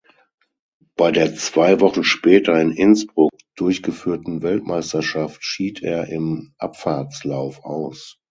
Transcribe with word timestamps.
Bei 0.95 1.11
der 1.11 1.35
zwei 1.35 1.79
Wochen 1.79 2.03
später 2.03 2.59
in 2.59 2.71
Innsbruck 2.71 3.29
durchgeführten 3.55 4.41
Weltmeisterschaft 4.41 5.43
schied 5.43 5.83
er 5.83 6.07
im 6.07 6.55
Abfahrtslauf 6.57 7.63
aus. 7.63 8.17